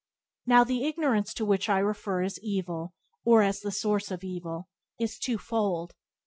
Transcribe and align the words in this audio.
Now 0.47 0.63
the 0.63 0.83
ignorance 0.85 1.31
to 1.35 1.45
which 1.45 1.69
I 1.69 1.77
refer 1.77 2.23
as 2.23 2.39
evil, 2.41 2.95
or 3.23 3.43
as 3.43 3.59
the 3.59 3.69
source 3.69 4.09
of 4.09 4.23
evil, 4.23 4.67
is 4.99 5.19
two 5.19 5.37
fold. 5.37 5.93